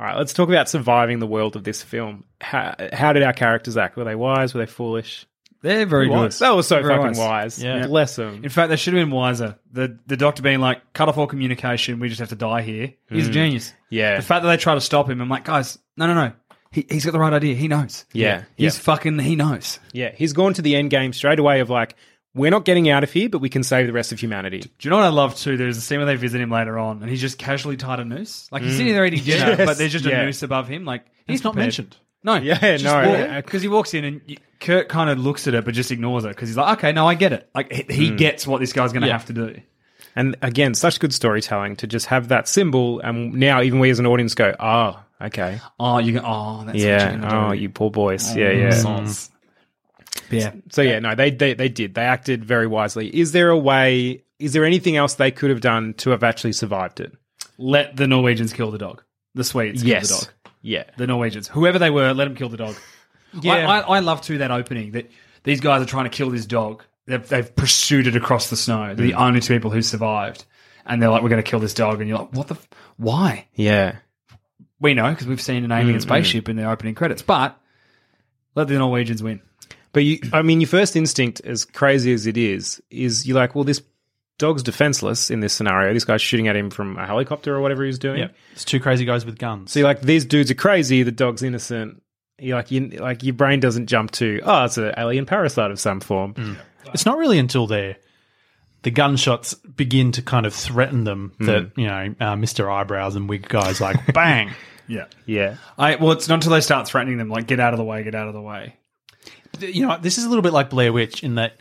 [0.00, 2.24] All right, let's talk about surviving the world of this film.
[2.40, 3.96] How, how did our characters act?
[3.96, 4.54] Were they wise?
[4.54, 5.26] Were they foolish?
[5.62, 6.14] They're very good.
[6.14, 6.38] Wise.
[6.40, 7.62] That was so Very fucking wise.
[7.62, 7.86] Yeah.
[7.86, 8.42] Bless them.
[8.42, 9.56] In fact, they should have been wiser.
[9.70, 12.00] The the doctor being like, cut off all communication.
[12.00, 12.94] We just have to die here.
[13.08, 13.70] He's a genius.
[13.70, 13.74] Mm.
[13.90, 14.16] Yeah.
[14.16, 16.32] The fact that they try to stop him, I'm like, guys, no, no, no.
[16.72, 17.54] He, he's got the right idea.
[17.54, 18.06] He knows.
[18.12, 18.42] Yeah.
[18.56, 18.82] He's Yeah.
[18.82, 19.18] fucking.
[19.20, 19.78] He knows.
[19.92, 21.94] Yeah, he's gone to the end game straight away of like,
[22.34, 24.60] we're not getting out of here, but we can save the rest of humanity.
[24.60, 25.56] Do you know what I love too?
[25.56, 28.04] There's a scene where they visit him later on, and he's just casually tied a
[28.04, 28.48] noose.
[28.50, 28.96] Like he's sitting mm.
[28.96, 29.58] there eating dinner, Mm.
[29.58, 29.66] Yes.
[29.66, 30.20] but there's just Yeah.
[30.22, 30.84] a noose above him.
[30.84, 31.66] Like he's It's not prepared.
[31.66, 31.96] mentioned.
[32.24, 33.42] No, Yeah, no.
[33.42, 36.24] because he walks in and y- Kurt kind of looks at it, but just ignores
[36.24, 37.48] it because he's like, okay, no, I get it.
[37.54, 38.16] Like he, he mm.
[38.16, 39.14] gets what this guy's going to Yeah.
[39.14, 39.60] have to do.
[40.14, 43.98] And again, such good storytelling to just have that symbol, and now even we as
[43.98, 47.52] an audience go, oh, okay, Oh, you go, oh, that's what yeah, you're gonna oh,
[47.54, 47.58] do.
[47.58, 48.68] you poor boys, oh, yeah, yeah.
[48.68, 49.30] Soz.
[50.40, 50.52] Yeah.
[50.70, 51.94] So yeah, no, they, they they did.
[51.94, 53.08] They acted very wisely.
[53.08, 54.24] Is there a way?
[54.38, 57.12] Is there anything else they could have done to have actually survived it?
[57.58, 59.02] Let the Norwegians kill the dog.
[59.34, 60.28] The Swedes kill the dog.
[60.62, 60.84] Yeah.
[60.96, 62.76] The Norwegians, whoever they were, let them kill the dog.
[63.40, 63.66] Yeah.
[63.66, 65.10] I, I, I love too that opening that
[65.42, 66.84] these guys are trying to kill this dog.
[67.06, 68.94] They've, they've pursued it across the snow.
[68.94, 69.26] They're the mm.
[69.26, 70.44] only two people who survived,
[70.84, 72.56] and they're like, "We're going to kill this dog," and you're like, "What the?
[72.56, 72.68] F-
[72.98, 73.96] why?" Yeah.
[74.80, 76.00] We know because we've seen an alien mm-hmm.
[76.02, 77.58] spaceship in the opening credits, but
[78.54, 79.40] let the Norwegians win.
[79.92, 83.54] But you, I mean, your first instinct, as crazy as it is, is you're like,
[83.54, 83.82] well, this
[84.38, 85.92] dog's defenseless in this scenario.
[85.92, 88.18] This guy's shooting at him from a helicopter or whatever he's doing.
[88.20, 89.70] Yeah, it's two crazy guys with guns.
[89.72, 91.02] So you're like, these dudes are crazy.
[91.02, 92.02] The dog's innocent.
[92.38, 95.78] You're like, you, like your brain doesn't jump to, oh, it's an alien parasite of
[95.78, 96.56] some form.
[96.92, 97.96] It's not really until they
[98.82, 101.46] the gunshots begin to kind of threaten them Hmm.
[101.46, 102.68] that you know uh, Mr.
[102.72, 104.50] Eyebrows and wig guys like bang.
[104.88, 105.04] Yeah.
[105.24, 105.56] Yeah.
[105.78, 108.02] I well, it's not until they start threatening them, like, "Get out of the way,
[108.02, 108.74] get out of the way."
[109.62, 111.54] You know, this is a little bit like Blair Witch in that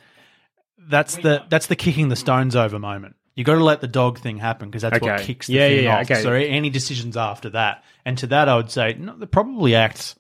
[0.78, 3.16] that's the that's the kicking the stones over moment.
[3.36, 5.24] You got to let the dog thing happen because that's what Okay.
[5.24, 6.12] kicks the Yeah, thing yeah, yeah, off.
[6.12, 6.22] okay.
[6.22, 10.16] So any decisions after that, and to that, I would say no, they probably act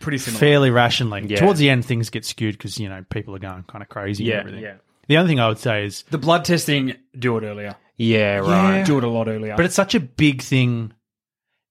[0.00, 0.38] Pretty similar.
[0.40, 1.26] fairly rationally.
[1.26, 1.38] Yeah.
[1.40, 4.24] Towards the end, things get skewed because you know people are going kind of crazy.
[4.24, 4.62] Yeah, and everything.
[4.62, 4.74] yeah.
[5.08, 7.74] The only thing I would say is, The blood testing, do it earlier.
[7.96, 8.86] Yeah, right.
[8.86, 9.56] Do it a lot earlier.
[9.56, 10.92] but it's such a big thing.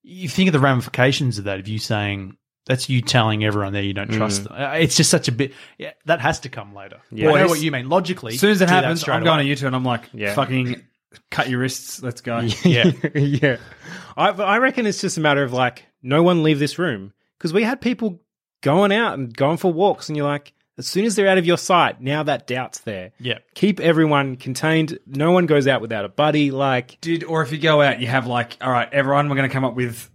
[0.03, 1.59] You think of the ramifications of that.
[1.59, 4.53] Of you saying that's you telling everyone there you don't trust them.
[4.55, 5.53] Uh, It's just such a bit.
[5.77, 6.99] Yeah, that has to come later.
[7.11, 7.29] Yeah.
[7.29, 7.89] I know Boys, what you mean.
[7.89, 9.55] Logically, as soon as it do that happens, straight I'm going away.
[9.55, 10.33] to YouTube and I'm like, Yeah.
[10.35, 10.83] fucking
[11.31, 12.03] cut your wrists.
[12.03, 12.39] Let's go.
[12.63, 12.91] Yeah.
[13.15, 13.57] yeah.
[14.17, 17.13] I, I reckon it's just a matter of like, no one leave this room.
[17.37, 18.19] Because we had people
[18.61, 21.45] going out and going for walks, and you're like, as soon as they're out of
[21.45, 23.11] your sight, now that doubt's there.
[23.19, 23.39] Yeah.
[23.55, 24.99] Keep everyone contained.
[25.07, 26.51] No one goes out without a buddy.
[26.51, 29.49] Like, Did or if you go out, you have like, all right, everyone, we're going
[29.49, 30.09] to come up with.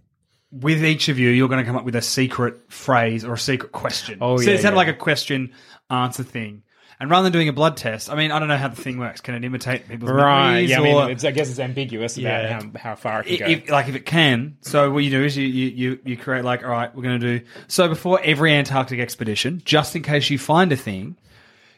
[0.51, 3.37] With each of you, you're going to come up with a secret phrase or a
[3.37, 4.19] secret question.
[4.21, 4.69] Oh, so yeah, it's yeah.
[4.69, 5.51] like a question
[5.89, 6.63] answer thing.
[6.97, 8.97] And rather than doing a blood test, I mean, I don't know how the thing
[8.97, 9.19] works.
[9.19, 10.61] Can it imitate people's right.
[10.61, 12.61] Yeah, I, mean, it's, I guess it's ambiguous about Yeah.
[12.61, 13.45] how, how far it can go.
[13.47, 16.45] if, like if it can, so what you do is you, you, you, you create
[16.45, 20.29] like, all right, we're going to do so before every Antarctic expedition, just in case
[20.29, 21.17] you find a thing,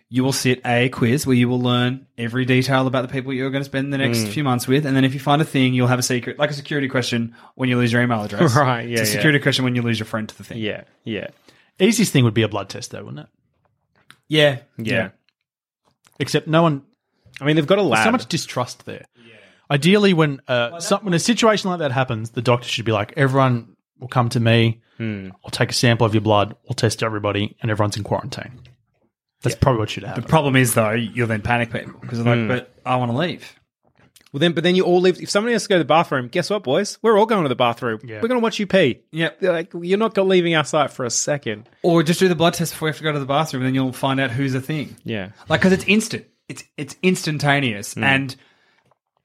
[0.10, 3.50] you will sit a quiz where you will learn every detail about the people you're
[3.50, 5.74] going to spend the next few months with, and then if you find a thing,
[5.74, 8.88] you'll have a secret, like a security question when you lose your email address, Right,
[8.88, 9.18] yeah, It's a yeah.
[9.18, 10.60] security question when you lose your friend to the thing.
[10.60, 10.84] yeah.
[11.04, 11.28] Yeah.
[11.80, 13.28] Easiest thing would be a blood test, though, wouldn't it?
[14.30, 15.10] yeah, Yeah.
[16.20, 16.84] Except no one.
[17.40, 18.06] I mean, they've got a There's lab.
[18.06, 19.06] so much distrust there.
[19.18, 19.34] Yeah.
[19.70, 23.14] Ideally, when uh, some, when a situation like that happens, the doctor should be like,
[23.18, 24.82] everyone will come to me.
[24.98, 25.30] Hmm.
[25.46, 26.56] I'll take a sample of your blood.
[26.64, 28.60] We'll test everybody, and everyone's in quarantine.
[29.42, 30.24] That's probably what should happen.
[30.24, 32.48] The problem is though, you'll then panic people because they're like, hmm.
[32.48, 33.60] but I want to leave.
[34.34, 35.22] well, then, but then you all leave.
[35.22, 36.98] If somebody has to go to the bathroom, guess what, boys?
[37.02, 38.00] We're all going to the bathroom.
[38.04, 38.22] Yeah.
[38.22, 39.02] We're going to watch you pee.
[39.12, 39.40] Yep.
[39.40, 41.70] They're Like, you're not leaving our sight for a second.
[41.84, 43.68] Or just do the blood test before you have to go to the bathroom, and
[43.68, 44.96] then you'll find out who's a thing.
[45.04, 45.30] Yeah.
[45.48, 48.04] like because it's instant it's it's instantaneous hmm.
[48.04, 48.36] and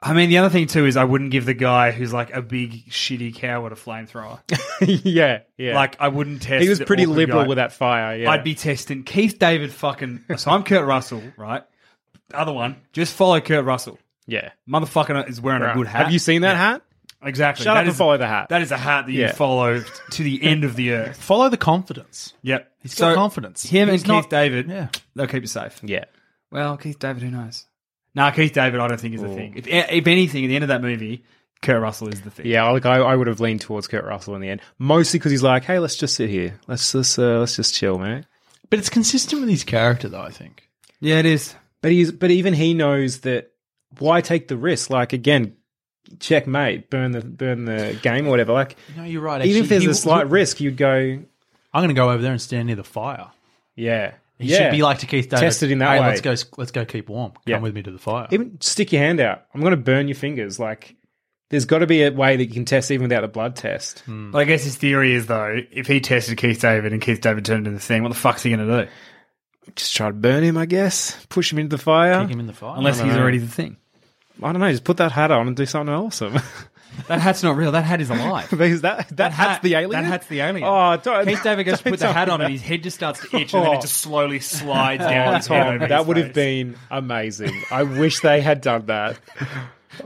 [0.03, 2.43] i mean the other thing too is i wouldn't give the guy who's like a
[2.43, 4.41] big shitty coward a flamethrower
[5.05, 5.41] yeah.
[5.57, 5.75] Yeah.
[5.75, 7.49] like i wouldn't test he was pretty liberal guy.
[7.49, 8.17] with that fire.
[8.17, 8.31] Yeah.
[8.31, 11.62] i'd be testing keith david fucking so i'm kurt russell right
[12.35, 14.51] other one just follow kurt russell Yeah.
[14.69, 16.83] motherfucker is wearing a good hat Have you seen that hat?
[17.25, 18.49] exactly Shut That up and follow the hat.
[18.49, 19.29] that is a hat that Yeah.
[19.29, 22.33] you follow to the end of the earth Follow the confidence.
[22.43, 23.62] yep He's got confidence.
[23.65, 24.88] him He's and not- keith david Yeah.
[25.15, 26.05] they'll keep you safe Yeah.
[26.51, 27.65] Well, Keith David, who knows?
[28.14, 29.55] Nah, Keith David, I don't think is the thing.
[29.57, 31.25] If, if anything, at the end of that movie,
[31.62, 32.46] Kurt Russell is the thing.
[32.46, 35.31] Yeah, like I, I would have leaned towards Kurt Russell in the end, mostly because
[35.33, 36.59] he's like, "Hey, let's just sit here.
[36.66, 38.27] Let's just uh, let's just chill, man."
[38.68, 40.20] But it's consistent with his character, though.
[40.22, 40.68] I think.
[41.01, 41.55] yeah, it is.
[41.81, 43.53] But he's but even he knows that
[43.98, 44.90] why take the risk?
[44.90, 45.57] Like again,
[46.20, 48.53] checkmate, burn the burn the game or whatever.
[48.53, 49.44] Like No, you're right.
[49.44, 51.25] even if there's He- a slight he- risk, you'd go, I'm
[51.83, 53.31] going to go over there and stand near the fire.
[53.77, 54.59] yeah, He yeah.
[54.59, 55.43] should be like to Keith David.
[55.43, 56.07] Test it in that hey, way.
[56.09, 56.35] Let's go.
[56.57, 56.85] Let's go.
[56.85, 57.33] Keep warm.
[57.33, 57.59] Come Yeah.
[57.61, 58.29] with me to the fire.
[58.31, 59.45] even stick your hand out.
[59.55, 60.59] I'm going to burn your fingers.
[60.59, 60.97] Like
[61.51, 64.01] there's got to be a way that you can test even without a blood test.
[64.01, 64.31] Hmm.
[64.31, 67.45] But I guess his theory is though, if he tested Keith David and Keith David
[67.45, 68.91] turned into the thing, what the fuck's he going to do?
[69.77, 71.25] Just try to burn him, I guess.
[71.29, 72.23] Push him into the fire.
[72.23, 72.77] Kick him in the fire.
[72.77, 73.21] Unless he's know.
[73.21, 73.77] already the thing.
[74.43, 74.71] I don't know.
[74.71, 76.35] Just put that hat on and do something awesome.
[77.09, 77.73] That hat's not real.
[77.73, 78.49] That hat is alive.
[78.57, 79.91] because that that, hat's hat- the alien.
[79.91, 80.67] That hat's the alien.
[80.69, 82.45] Oh, don't, Keith David goes to put the tell hat on that.
[82.47, 83.79] and his head just starts to itch and then Oh.
[83.79, 85.29] it just slowly slides down.
[85.29, 87.61] Oh, his head Tom, over that his would have been amazing.
[87.71, 89.19] I wish they had done that.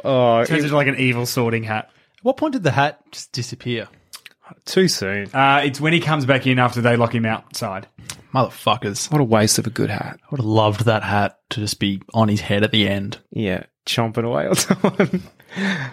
[0.04, 1.90] Oh, Turns into like an evil sorting hat.
[2.18, 3.88] At what point did the hat just disappear?
[4.64, 5.28] too soon.
[5.34, 7.88] Uh, it's when he comes back in after they lock him outside.
[8.32, 9.10] Motherfuckers.
[9.10, 10.20] What a waste of a good hat.
[10.22, 13.18] I would have loved that hat to just be on his head at the end.
[13.30, 15.22] Yeah, chomping away on someone.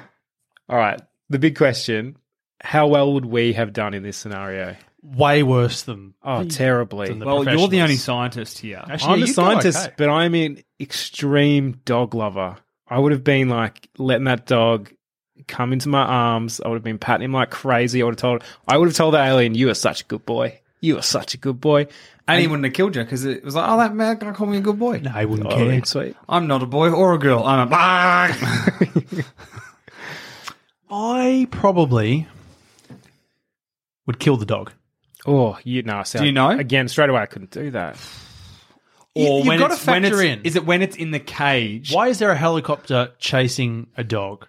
[0.69, 0.99] All right,
[1.29, 2.17] the big question:
[2.61, 4.75] How well would we have done in this scenario?
[5.01, 6.13] Way worse than.
[6.23, 7.09] Oh, terribly.
[7.09, 8.81] than the Well, you're the only scientist here.
[8.89, 9.93] Actually, I'm you a scientist, okay.
[9.97, 12.55] but I'm an extreme dog lover.
[12.87, 14.91] I would have been like letting that dog
[15.47, 16.61] come into my arms.
[16.63, 18.01] I would have been patting him like crazy.
[18.01, 18.43] I would have told.
[18.67, 20.59] I would have told the alien, "You are such a good boy.
[20.79, 21.87] You are such a good boy."
[22.25, 24.49] And he wouldn't have killed you because it was like, oh, that mad guy called
[24.49, 24.99] me a good boy.
[25.03, 25.83] No, he wouldn't Oh, care.
[25.83, 26.15] sweet.
[26.29, 27.43] I'm not a boy or a girl.
[27.43, 29.23] I'm a.
[30.95, 32.27] I probably
[34.05, 34.71] would kill the dog.
[35.25, 36.03] Oh, you know.
[36.05, 36.49] Do you know?
[36.51, 37.97] Again, straight away, I couldn't do that.
[39.15, 40.45] Or you've when gotta it's, when factor it's- in.
[40.45, 41.91] Is it when it's in the cage?
[41.91, 44.47] Why is there a helicopter chasing a dog?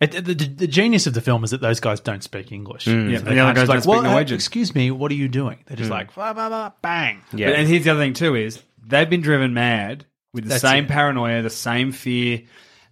[0.00, 2.86] It, the, the, the genius of the film is that those guys don't speak English.
[2.86, 4.90] Yeah, and they the other guys just don't like, speak well, uh, Norwegian." excuse me,
[4.90, 5.58] what are you doing?
[5.66, 7.22] They're just like, blah, blah, blah, bang.
[7.32, 7.48] Yeah.
[7.50, 10.62] But, and here's the other thing too: is they've been driven mad with the That's
[10.62, 10.90] same it.
[10.90, 12.42] paranoia, the same fear,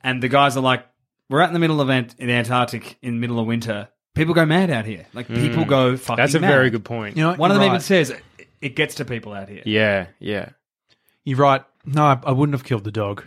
[0.02, 0.86] and the guys are like,
[1.28, 3.88] "We're out in the middle of Ant- in the Antarctic in the middle of winter.
[4.14, 5.06] People go mad out here.
[5.14, 5.68] Like people mm.
[5.68, 6.48] go fucking." That's a mad.
[6.48, 7.16] very good point.
[7.16, 9.62] You know, One of them you're even says it- it gets to people out here.
[9.64, 10.50] yeah, yeah.
[11.24, 11.64] You're right.
[11.84, 13.24] No, I, I wouldn't have killed the dog.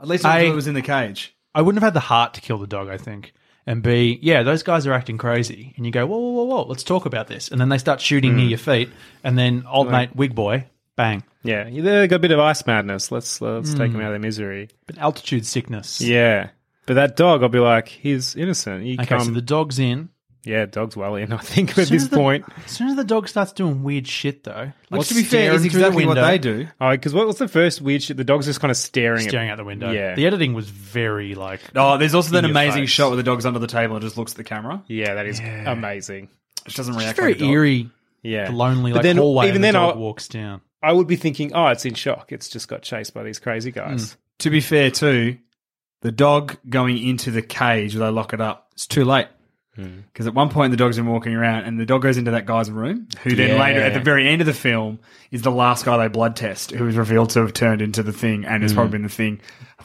[0.00, 1.34] At least until I- it was in the cage.
[1.54, 3.32] I wouldn't have had the heart to kill the dog, I think.
[3.66, 5.74] And B, yeah, those guys are acting crazy.
[5.76, 7.48] And you go, whoa, whoa, whoa, whoa, let's talk about this.
[7.48, 8.50] And then they start shooting near mm.
[8.50, 8.88] your feet.
[9.22, 11.22] And then old mate, wig boy, bang.
[11.42, 13.12] Yeah, they got a bit of ice madness.
[13.12, 13.92] Let's let's take mm.
[13.92, 14.70] them out of their misery.
[14.86, 16.00] But altitude sickness.
[16.00, 16.48] Yeah,
[16.88, 18.84] but that dog, I'll be like, he's innocent.
[18.84, 20.08] You Okay, come, so the dog's in.
[20.44, 21.32] yeah, dog's well in.
[21.34, 22.44] I think at this the- point.
[22.64, 24.72] As soon as the dog starts doing weird shit, though.
[24.90, 26.66] Well, to be fair, is staring through the exactly what they do.
[26.80, 28.16] Oh, because what was the first weird shit?
[28.16, 29.90] The dog's just kind of staring, Staring at out the window.
[29.92, 30.14] Yeah.
[30.16, 31.60] The editing was very, like.
[31.76, 32.90] Oh, there's also that amazing face.
[32.90, 34.82] shot where the dog's under the table and just looks at the camera.
[34.88, 36.28] Yeah, that is amazing.
[36.66, 37.16] It doesn't It's react.
[37.18, 37.50] very like a dog.
[37.50, 37.90] eerie,
[38.22, 40.60] Yeah, the lonely, But like, then hallway even the then, dog I, walks down.
[40.82, 42.30] I would be thinking, oh, it's in shock.
[42.32, 44.12] It's just got chased by these crazy guys.
[44.12, 44.18] Hmm.
[44.40, 45.38] To be fair, too,
[46.00, 49.26] the dog going into the cage where they lock it up, it's too late.
[49.74, 50.00] Hmm.
[50.12, 52.46] Because at one point the dog's been walking around and the dog goes into that
[52.46, 53.60] guy's room, who then Yeah.
[53.60, 54.98] later, at the very end of the film,
[55.30, 58.12] is the last guy they blood test, who is revealed to have turned into the
[58.12, 58.62] thing and Hmm.
[58.62, 59.40] has probably been the thing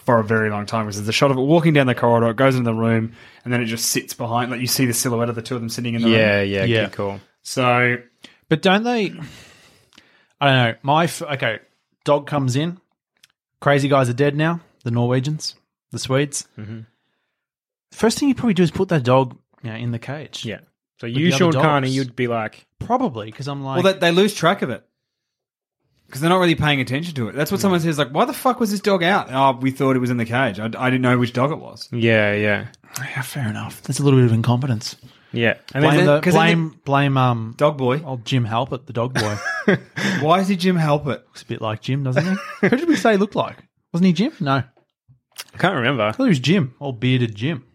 [0.06, 0.86] for a very long time.
[0.86, 3.12] Because there's a shot of it walking down the corridor, it goes into the room,
[3.44, 5.62] and then it just sits behind, like you see the silhouette of the two of
[5.62, 6.50] them sitting in the Yeah, room.
[6.50, 6.84] yeah, Yeah.
[6.86, 7.20] good call.
[7.44, 7.98] So,
[8.50, 9.14] But don't they?
[10.42, 10.76] I don't know.
[10.82, 11.60] My f- okay,
[12.04, 12.80] dog comes in.
[13.62, 14.60] Crazy guys are dead now.
[14.84, 15.56] The Norwegians,
[15.94, 16.48] the Swedes.
[16.58, 16.82] Mm-hmm.
[17.92, 20.44] First thing you probably do is put that dog you know, in the cage.
[20.46, 20.60] Yeah.
[21.00, 24.00] So you, the other Sean Carney, you'd be like, probably because I'm like, well, they,
[24.00, 24.86] they lose track of it.
[26.08, 27.36] Because they're not really paying attention to it.
[27.36, 29.30] That's what someone says, like, why the fuck was this dog out?
[29.32, 30.60] Oh, we thought it was in the cage.
[30.60, 31.90] I, I didn't know which dog it was.
[31.92, 32.68] yeah, yeah,
[33.00, 33.82] yeah, fair enough.
[33.82, 34.96] That's a little bit of incompetence.
[35.32, 35.56] yeah.
[35.74, 38.02] And Blame, then, the, 'cause then blame, blame, um, Dog boy.
[38.04, 39.38] old Jim Halpert, the dog boy.
[40.22, 41.06] Why is he Jim Halpert?
[41.26, 42.36] Looks a bit like Jim, doesn't he?
[42.68, 43.58] Who did we say he looked like?
[43.92, 44.34] Wasn't he Jim?
[44.40, 44.64] No,
[45.38, 46.12] I I can't remember.
[46.12, 47.66] thought he was Jim, old bearded Jim.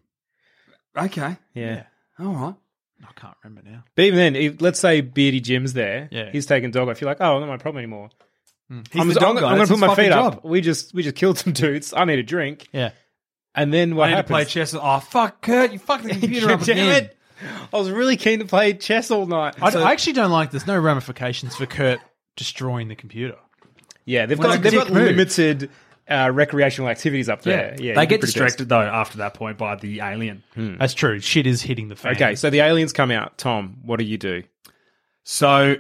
[0.97, 1.37] Okay.
[1.55, 1.85] Yeah.
[2.18, 2.55] All right.
[3.03, 3.85] I can't remember now.
[3.94, 6.09] But even then, if, let's say Beardy Jim's there.
[6.11, 6.31] Yeah.
[6.33, 7.01] He's taking dog off.
[7.01, 8.11] You're like, oh, not my problem anymore.
[8.68, 8.81] Hmm.
[8.90, 9.42] He's I'm, the I'm, guy.
[9.42, 10.35] I'm going That's to put his my feet fucking up.
[10.42, 10.44] job.
[10.44, 11.94] We just we just killed some dudes.
[11.97, 12.68] I need a drink.
[12.73, 12.90] Yeah.
[13.55, 14.31] And then what I need to happens?
[14.35, 14.75] play chess.
[14.75, 15.73] Oh, fuck, Kurt.
[15.73, 17.05] You fucked the computer up Damn again.
[17.05, 17.16] it.
[17.73, 19.55] I was really keen to play chess all night.
[19.62, 20.51] I, I actually don't like.
[20.51, 22.01] There's no ramifications for Kurt
[22.37, 23.37] destroying the computer.
[24.05, 25.05] yeah, they've Well, got, it's a they've got dick move.
[25.07, 25.71] limited
[26.09, 27.77] uh, recreational activities up there.
[27.79, 30.42] Yeah, they get distracted, though, after that point by the alien.
[30.57, 31.21] That's true.
[31.21, 32.14] Shit is hitting the fan.
[32.14, 33.38] Okay, so the aliens come out.
[33.38, 34.42] Tom, what do you do?
[35.25, 35.77] So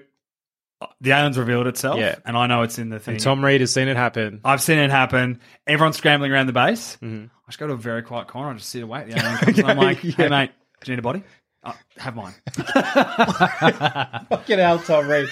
[0.80, 1.98] uh, the alien's revealed itself.
[1.98, 2.16] Yeah.
[2.24, 3.14] And I know it's in the thing.
[3.14, 4.40] And Tom Reed has seen it happen.
[4.44, 5.40] I've seen it happen.
[5.66, 6.98] Everyone's scrambling around the base.
[7.02, 9.06] I just go to a very quiet corner and just sit and wait.
[9.06, 10.50] The alien comes and I'm like, hey, mate,
[10.82, 11.22] do you need a body?
[11.64, 12.34] Uh, have mine.
[14.28, 15.28] Fucking out, Tom Reed.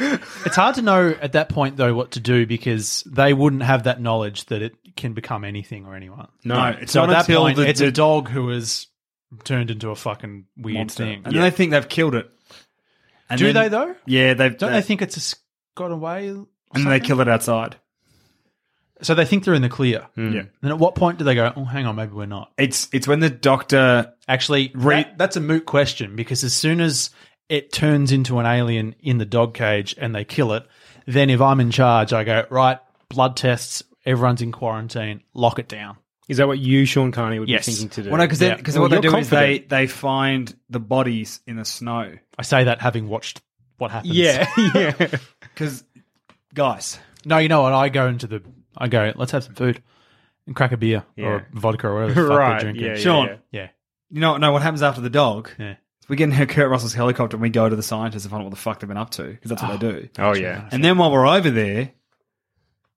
[0.00, 3.84] It's hard to know at that point though what to do because they wouldn't have
[3.84, 6.28] that knowledge that it can become anything or anyone.
[6.44, 8.86] No, it's So not at that until point, the, it's the a dog who has
[9.44, 11.04] turned into a fucking weird monster.
[11.04, 11.22] thing.
[11.24, 12.30] and then they think they've killed it.
[13.30, 13.94] And Do then- they though?
[14.06, 14.56] Yeah, they've.
[14.56, 15.34] Don't they think it's a s-
[15.74, 16.30] got away?
[16.30, 17.00] or And then they something?
[17.02, 17.76] kill it outside.
[19.00, 20.06] So they think they're in the clear.
[20.16, 20.32] Hmm.
[20.32, 21.52] Yeah, Then at what point do they go?
[21.54, 22.50] Oh, hang on, maybe we're not.
[22.58, 24.12] it's it's when the doctor.
[24.26, 27.10] Actually, Re- that- that's a moot question because as soon as
[27.48, 30.66] it turns into an alien in the dog cage and they kill it,
[31.06, 32.78] then if I'm in charge, I go right.
[33.08, 33.82] Blood tests.
[34.04, 35.22] Everyone's in quarantine.
[35.34, 35.96] Lock it down.
[36.28, 37.64] Is that what you, Sean Carney, would Yes.
[37.66, 38.10] be thinking to do?
[38.10, 38.56] Well, no, because Yeah.
[38.56, 39.68] because Well, what they you're do is they confident.
[39.70, 42.12] they find the bodies in the snow.
[42.38, 43.40] I say that having watched
[43.78, 44.14] what happens.
[44.14, 44.92] yeah, yeah.
[45.40, 45.84] Because
[46.54, 47.72] guys, No, you know what?
[47.72, 48.42] I go into the.
[48.76, 49.12] I go.
[49.16, 49.82] Let's have some food
[50.46, 51.26] and crack a beer Yeah.
[51.26, 52.52] or vodka or whatever the fuck right.
[52.54, 52.84] we're drinking.
[52.84, 53.26] Yeah, yeah, Sean.
[53.26, 53.36] yeah.
[53.50, 53.68] yeah,
[54.10, 55.50] you know no what happens after the dog?
[55.58, 55.74] yeah.
[56.08, 58.44] We get in Kurt Russell's helicopter and we go to the scientists and find out
[58.44, 60.08] what the fuck they've been up to because that's what they do.
[60.18, 60.68] Oh yeah.
[60.72, 61.90] And then while we're over there,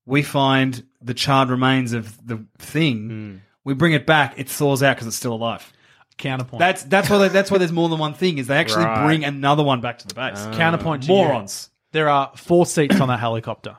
[0.06, 3.08] we find the charred remains of the thing.
[3.08, 3.36] Hmm.
[3.64, 4.34] We bring it back.
[4.38, 5.70] It thaws out because it's still alive.
[6.18, 6.58] Counterpoint.
[6.58, 8.38] That's that's why they, that's why there's more than one thing.
[8.38, 9.04] Is they actually Right.
[9.06, 10.38] bring another one back to the base.
[10.56, 11.04] counterpoint.
[11.04, 11.18] To you.
[11.18, 11.70] Morons.
[11.92, 13.76] There are four seats on that helicopter.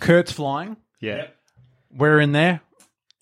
[0.00, 0.76] Kurt's flying.
[1.00, 1.26] Yeah.
[1.94, 2.60] We're in there,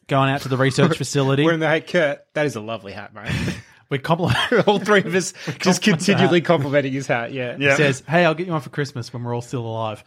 [0.06, 1.44] going out to the research facility.
[1.44, 2.24] We're in the hey Kurt.
[2.34, 3.32] That is a lovely hat, mate.
[3.92, 4.36] we compliment.
[4.66, 7.32] all three of us just continually complimenting his hat.
[7.32, 7.56] Yeah.
[7.58, 7.76] Yeah.
[7.76, 10.02] Says, "Hey, I'll get you one for Christmas when we're all still alive."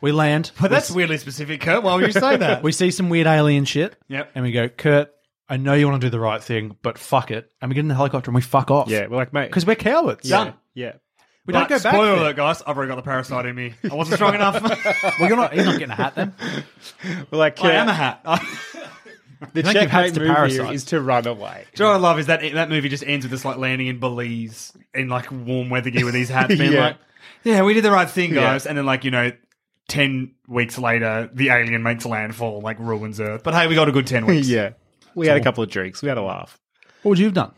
[0.00, 0.52] We land.
[0.60, 1.82] But that's weirdly specific, Kurt.
[1.82, 2.62] Why would you say that?
[2.68, 3.96] We see some weird alien shit.
[4.08, 4.30] Yep.
[4.34, 5.12] And we go, Kurt,
[5.48, 7.50] I know you want to do the right thing, but fuck it.
[7.60, 8.88] And we get in the helicopter and we fuck off.
[8.88, 9.08] Yeah.
[9.08, 9.46] We're like, mate.
[9.46, 10.28] Because we're cowards.
[10.28, 10.52] yeah.
[10.74, 10.92] Yeah.
[11.46, 11.94] We don't But go back.
[11.94, 12.62] Spoiler alert, guys.
[12.64, 13.74] I've already got the parasite in me.
[13.90, 14.62] I wasn't strong enough.
[15.18, 16.34] Well, you're not, he's not getting a hat then.
[17.30, 18.20] We're like, I am uh, a hat.
[19.52, 20.72] the Don't give checkmate to move here parasites.
[20.74, 21.64] is to run away.
[21.74, 23.56] Do you know what I love is that that movie just ends with us like
[23.56, 26.80] landing in Belize in like warm weather gear with these hats, being Yeah.
[26.80, 26.96] like,
[27.44, 28.40] "Yeah, we did the right thing, Yeah.
[28.42, 29.32] guys." And then like you know,
[29.88, 33.42] ten weeks later, the alien makes landfall, like ruins Earth.
[33.42, 34.48] But hey, we got a good ten weeks.
[34.48, 34.70] yeah.
[35.14, 36.02] We had a couple of drinks.
[36.02, 36.58] We had a laugh.
[37.02, 37.52] What would you have done?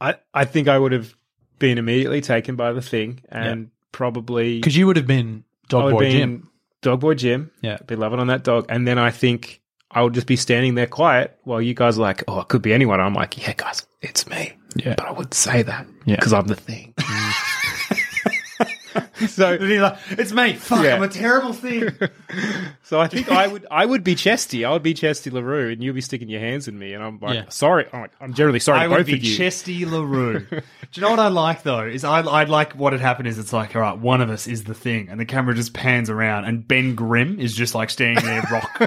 [0.00, 1.14] I, I think I would have
[1.58, 5.84] been immediately taken by the thing and probably Because you would have been I Dog
[5.84, 6.36] would Boy have Jim.
[6.38, 6.48] been
[6.82, 7.50] Dog Boy Jim.
[7.62, 7.78] Yeah.
[7.86, 8.66] Be loving on that dog.
[8.68, 9.60] And then I think
[9.96, 12.60] I would just be standing there quiet while you guys are like, oh, it could
[12.60, 13.00] be anyone.
[13.00, 14.52] I'm like, yeah, guys, it's me.
[14.76, 14.94] Yeah.
[14.94, 16.16] But I wouldn't say that Yeah.
[16.16, 16.92] because I'm the thing.
[19.28, 20.54] so, And he's like, "It's me.
[20.54, 20.96] Fuck, Yeah.
[20.96, 21.88] I'm a terrible thing."
[22.82, 24.64] so I think I would, I would be Chesty.
[24.64, 27.18] I would be Chesty Larue, and you'll be sticking your hands in me, and I'm
[27.20, 27.44] like, Yeah.
[27.48, 27.86] sorry.
[27.92, 28.80] I'm, like, I'm generally sorry.
[28.80, 29.36] I to would both be of you.
[29.36, 30.40] Chesty Larue.
[30.50, 30.60] Do
[30.92, 31.84] you know what I like though?
[31.84, 34.46] Is I I'd like what had happened is it's like, all right, one of us
[34.46, 37.90] is the thing, and the camera just pans around, and Ben Grimm is just like
[37.90, 38.78] standing there, rock.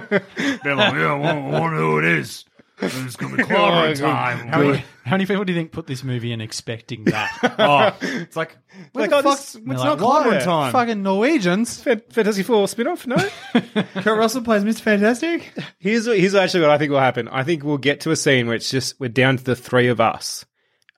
[0.63, 2.45] They're like, yeah, I wonder who it is.
[2.81, 4.47] It's gonna be clobbering time.
[4.47, 7.29] How many, how many people do you think put this movie in expecting that?
[7.59, 8.57] Oh, it's like,
[8.93, 10.71] Like, like, the oh, fuck's, this- it's They're not like, clobbering time.
[10.71, 11.81] Fucking Norwegians.
[11.81, 13.05] Fan- Fantasy Four spin off?
[13.05, 13.15] No?
[13.53, 14.81] Kurt Russell plays Mr.
[14.81, 15.51] Fantastic.
[15.79, 17.27] Here's what, here's actually what I think will happen.
[17.27, 19.87] I think we'll get to a scene where it's just we're down to the three
[19.87, 20.45] of us,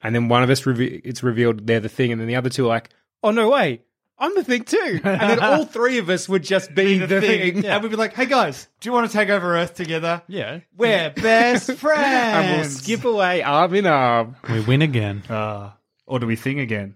[0.04, 2.50] and then one of us reve- it's revealed they're the thing, and then the other
[2.50, 2.90] two are like,
[3.24, 3.82] "Oh no way,
[4.22, 7.66] I'm the thing too," and then all three of us would just be, the, thing,
[7.66, 10.22] And we'd be like, hey guys, do you want to take over Earth together?
[10.28, 10.60] Yeah.
[10.78, 12.04] We're best friends.
[12.06, 15.24] and we'll skip away arm in arm, We win again.
[15.28, 15.72] Uh,
[16.06, 16.96] or do we thing again?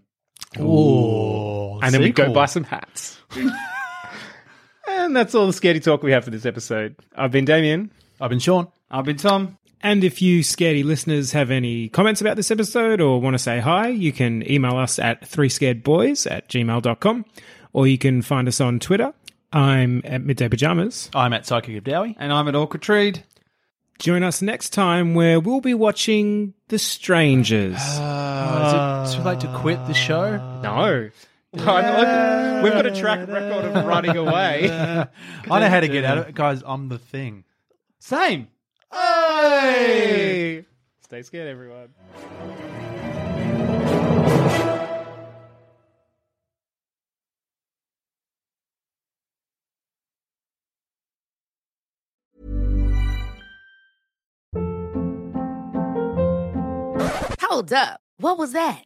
[0.60, 2.34] Oh, and then we go sequel.
[2.34, 3.18] buy some hats.
[4.88, 6.96] and that's all the scaredy talk we have for this episode.
[7.16, 7.92] I've been Damien.
[8.22, 8.68] I've been Sean.
[8.90, 9.58] I've been Tom.
[9.82, 13.60] And if you scaredy listeners have any comments about this episode or want to say
[13.60, 17.26] hi, you can email us at threescaredboys at gmail.com
[17.74, 19.14] or you can find us on Twitter.
[19.54, 21.10] I'm at Midday Pajamas.
[21.14, 22.16] I'm at Psychic of Dowie.
[22.20, 23.24] And I'm at Awkward Treed.
[24.00, 27.78] Join us next time where we'll be watching The Strangers.
[27.78, 30.38] Uh, is it too late to quit the show?
[30.62, 31.10] no.
[31.54, 31.64] we've
[32.74, 34.70] got a track record of running away.
[35.50, 36.36] I know how to get out of it.
[36.36, 37.46] Guys, I'm the thing.
[38.00, 38.50] Same.
[38.96, 40.66] Hey!
[41.02, 41.90] Stay scared, everyone.
[57.42, 58.00] Hold up.
[58.18, 58.86] What was that?